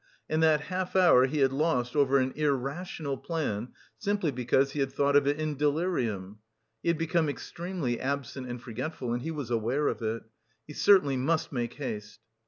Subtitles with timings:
[0.27, 4.91] And that half hour he had lost over an irrational plan, simply because he had
[4.91, 6.39] thought of it in delirium!
[6.81, 10.23] He had become extremely absent and forgetful and he was aware of it.
[10.65, 12.21] He certainly must make haste.